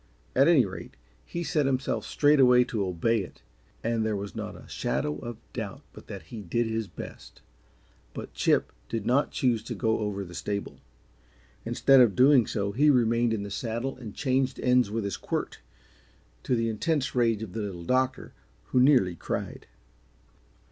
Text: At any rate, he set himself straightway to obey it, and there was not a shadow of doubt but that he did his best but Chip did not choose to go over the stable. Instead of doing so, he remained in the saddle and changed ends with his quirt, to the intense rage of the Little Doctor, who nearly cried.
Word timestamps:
At 0.35 0.47
any 0.47 0.65
rate, 0.65 0.97
he 1.23 1.43
set 1.43 1.67
himself 1.67 2.05
straightway 2.07 2.63
to 2.63 2.87
obey 2.87 3.19
it, 3.21 3.43
and 3.83 4.03
there 4.03 4.15
was 4.15 4.35
not 4.35 4.55
a 4.55 4.67
shadow 4.67 5.19
of 5.19 5.37
doubt 5.53 5.83
but 5.93 6.07
that 6.07 6.23
he 6.33 6.41
did 6.41 6.65
his 6.65 6.87
best 6.87 7.43
but 8.15 8.33
Chip 8.33 8.71
did 8.89 9.05
not 9.05 9.29
choose 9.29 9.61
to 9.65 9.75
go 9.75 9.99
over 9.99 10.23
the 10.25 10.33
stable. 10.33 10.79
Instead 11.65 12.01
of 12.01 12.15
doing 12.15 12.47
so, 12.47 12.71
he 12.71 12.89
remained 12.89 13.31
in 13.31 13.43
the 13.43 13.51
saddle 13.51 13.95
and 13.97 14.15
changed 14.15 14.59
ends 14.61 14.89
with 14.89 15.03
his 15.03 15.17
quirt, 15.17 15.59
to 16.41 16.55
the 16.55 16.67
intense 16.67 17.13
rage 17.13 17.43
of 17.43 17.53
the 17.53 17.61
Little 17.61 17.83
Doctor, 17.83 18.33
who 18.69 18.79
nearly 18.79 19.15
cried. 19.15 19.67